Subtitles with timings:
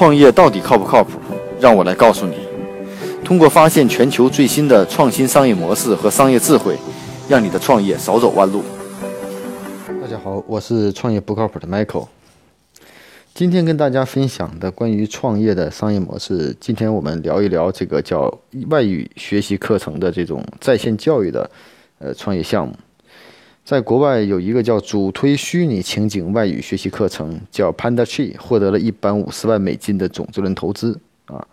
[0.00, 1.20] 创业到底靠不靠谱？
[1.60, 2.36] 让我来告诉你。
[3.22, 6.74] 通过发现全球最新的创新商业模式和商业智慧，
[7.28, 8.62] 让你的创业少走弯路。
[10.00, 12.06] 大家好，我是创业不靠谱的 Michael。
[13.34, 18.34] 今天跟大家分享的关于创业的商业模式，今天我们聊一聊这个叫
[18.70, 21.50] 外语学习课程的这种在线教育的
[21.98, 22.74] 呃创业项目。
[23.70, 31.46] 在国外有一个叫主推虚拟情景外语学习课程，叫 Panda Tree，获得了一百五十万美金的种子轮投资啊。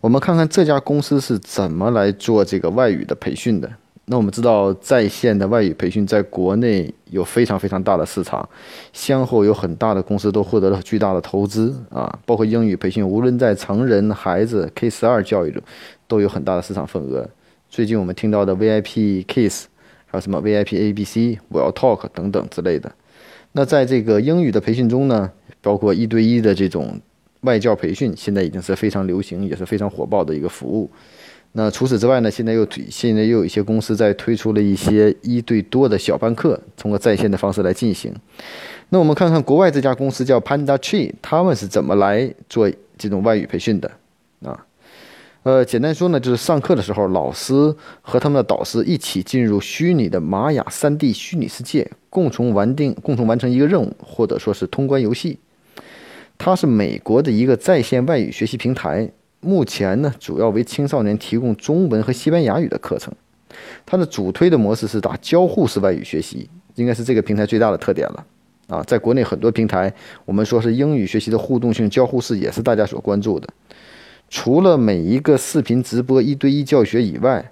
[0.00, 3.70] 我们看看这家公司是怎么来做这个外语的培训的。
[4.06, 8.48] 那我们知道，在线的外语培训在国内有非常非常大的市场，
[8.94, 15.62] 先后有很大的公司都获得了巨大的投资啊，包括英语培训，无论在成人、孩子 K 十二教育中，
[16.06, 17.28] 都有很大的市场份额。
[17.68, 19.64] 最近我们听到的 VIP Kids。
[20.08, 22.90] 还有什么 VIP ABC、wel Talk 等等之类的。
[23.52, 27.00] 那在这个英语的培训中呢，包括一对一的这种
[27.42, 30.90] 外教培训，现在已经是非常流行，也是非常火爆的一个服务。
[31.52, 38.14] 那除此之外呢，现在又，现在又有一些公司在推出了一些一对多的小班课，通过在线的方式来进行。
[38.90, 43.90] 那我们看看国外这家公司叫 Panda Tree，他们是怎么来做这种外语培训的
[44.44, 44.66] 啊？
[45.48, 55.38] 呃，简单说呢，就是上课的时候，老师和他们的导师一起进入虚拟的玛雅 3D 虚拟世界，共同完定、共同完成一个任务，或者说是通关游戏。
[56.36, 63.10] 它是美国的一个在线外语学习平台，目前呢，主要为青少年提供中文和西班牙语的课程。
[63.86, 68.26] 它的主推的模式是打交互式外语学习，应该是这个平台最大的特点了。
[68.66, 69.90] 啊，在国内很多平台，
[70.26, 73.48] 我们说是英语学习的互动性交互式，也是大家所关注的。
[74.28, 77.50] 除了每一个视频直播一对一教学以外，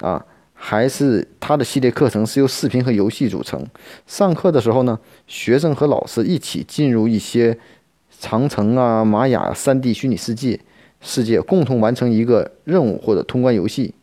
[0.00, 3.64] 啊，还是他的系列课程是由视频和游戏组成。
[4.06, 7.56] 上课的时候呢，学生和老师一起进入一些
[8.18, 10.58] 长城啊、玛雅三 D 虚拟世界
[11.00, 13.94] 世界，共同完成一个任务或者通关游戏。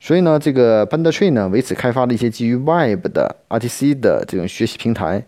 [0.00, 5.24] 所以呢，这个 Panda Tree 呢，为此开发了一些基于 Web 的 RTC 的这种学习平台。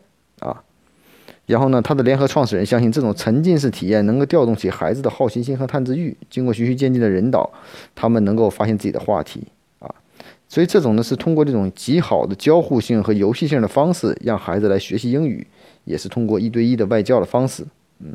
[1.46, 6.16] 然后呢，他的联合创始人相信这种沉浸式体验能够调动起孩子的好奇心和探知欲。
[6.28, 7.48] 经过循序渐进的引导，
[7.94, 9.44] 他们能够发现自己的话题
[9.78, 9.88] 啊。
[10.48, 15.46] 所以这种呢是通过这种极好的交互性和游戏性的方式，让孩子来学习英语，
[15.84, 17.64] 也是通过一对一的外教的方式。
[18.00, 18.12] 嗯，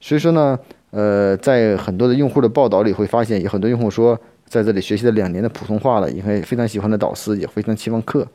[0.00, 0.58] 所以说呢，
[0.90, 8.26] 呃，在很多的用户的报道里会发现，有很多用户说，在这里学习了两年的普通话了，也会非常喜欢的导师，也非常期望课。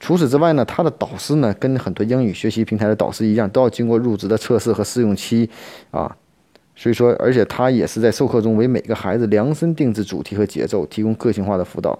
[0.00, 5.48] 除此之外呢，他的导师呢，跟很多英语学习平台的导师一样，都要经过入职的测试和试用期，
[5.90, 6.14] 啊，
[6.76, 11.98] 所以说，而且他也是在授课中为每个孩子量身定制主题和节奏，提供个性化的辅导。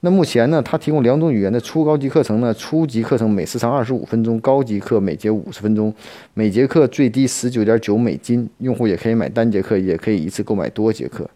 [0.00, 5.94] 那目前呢，他提供两种语言的初高级课程呢，初级课程每时长二十五分钟，高级课每节五十分钟，
[6.34, 11.30] 每节课最低十九点九美金，用户也可以买单节课，也可以一次购买多节课。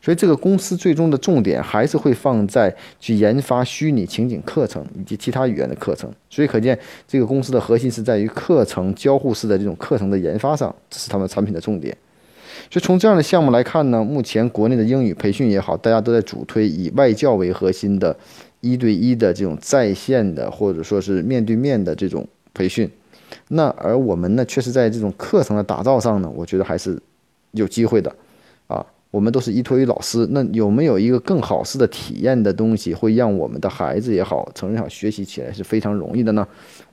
[0.00, 6.10] 所以，这个公司最终的重点还是会放在去研发虚拟情景课程以及其他语言的课程。
[6.28, 6.78] 所以，可见
[7.08, 11.96] 这个公司的核心是在于课程交互式的这种课程的研发上，这是他们产品的重点。
[12.70, 18.16] 所以，从这样的项目来看呢，目前国内的英语培训也好，大家都在主推以外教为核心的
[18.60, 22.88] 一对一的这种在线的或者说是面对面的这种培训。
[23.48, 26.96] 那而我们呢，确实在这种课程的打造上呢，我觉得还是
[27.52, 28.14] 有机会的。
[29.14, 36.44] 我们都是依托于老师，那有没有一个更好式的体验的东西，会让我们的孩子也好，成人也好，学习起来是非常容易的呢？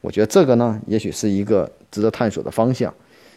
[0.02, 2.94] 我觉得这个呢，也许是一个值得探索的方向。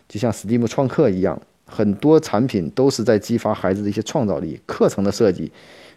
[0.06, 4.60] 就像 Steam 创客一样，很多产品都是在激发孩子的一些创造力。
[4.66, 5.50] 课程的设计、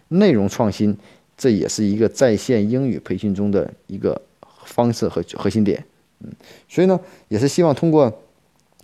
[0.08, 0.96] 内容创新，
[1.36, 4.18] 这也是一个在线英语培训中的一个
[4.64, 5.84] 方式和核心点。
[6.20, 6.30] 嗯，
[6.66, 8.10] 所以呢，也是希望通过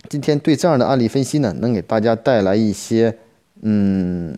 [0.07, 3.17] 今天对这样的案例分析呢，能给大家带来一些。
[3.67, 4.37] 嗯，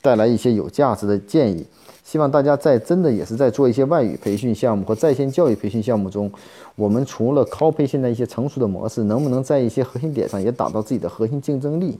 [0.00, 1.66] 带来一些有价值的建议，
[2.02, 6.32] 希望大家在真的也是在做一些外语培训项目和在线教育培训项目中，
[6.76, 11.98] 我们除了 copy 现在一些成熟的模式，能不能在一些核心点上也打造自己的核心竞争力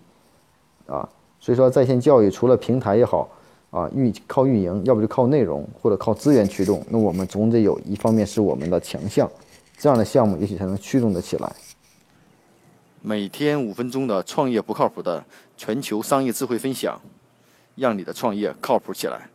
[0.87, 1.06] 啊？
[1.38, 3.29] 所以说，在线教育除了平台也好
[3.71, 9.31] 啊，运靠运营，要不就靠内容或者靠资源驱动，那我们总得有一方面是我们的强项，
[9.76, 11.53] 这样的项目也许才能驱动得起来。
[13.00, 15.25] 每天五分钟的创业不靠谱的
[15.56, 17.00] 全球商业智慧分享，
[17.77, 19.29] 让你的创业靠谱起来。